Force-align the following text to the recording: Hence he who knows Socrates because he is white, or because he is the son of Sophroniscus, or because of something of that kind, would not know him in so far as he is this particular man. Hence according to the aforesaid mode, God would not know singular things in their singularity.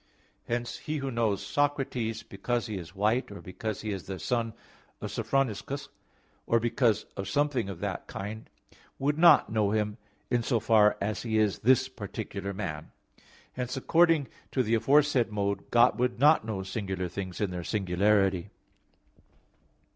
Hence 0.45 0.77
he 0.79 0.97
who 0.97 1.11
knows 1.11 1.45
Socrates 1.45 2.23
because 2.23 2.65
he 2.65 2.75
is 2.75 2.95
white, 2.95 3.29
or 3.29 3.39
because 3.39 3.81
he 3.81 3.91
is 3.91 4.07
the 4.07 4.17
son 4.17 4.55
of 4.99 5.11
Sophroniscus, 5.11 5.89
or 6.47 6.59
because 6.59 7.05
of 7.15 7.27
something 7.29 7.69
of 7.69 7.81
that 7.81 8.07
kind, 8.07 8.49
would 8.97 9.19
not 9.19 9.51
know 9.51 9.69
him 9.69 9.99
in 10.31 10.41
so 10.41 10.59
far 10.59 10.97
as 10.99 11.21
he 11.21 11.37
is 11.37 11.59
this 11.59 11.87
particular 11.87 12.51
man. 12.51 12.89
Hence 13.53 13.77
according 13.77 14.27
to 14.51 14.63
the 14.63 14.73
aforesaid 14.73 15.31
mode, 15.31 15.69
God 15.69 15.99
would 15.99 16.17
not 16.17 16.43
know 16.45 16.63
singular 16.63 17.07
things 17.07 17.39
in 17.39 17.51
their 17.51 17.63
singularity. 17.63 18.49